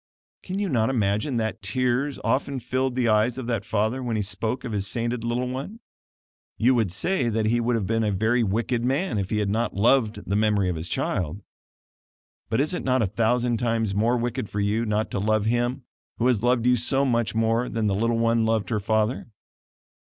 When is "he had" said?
9.29-9.49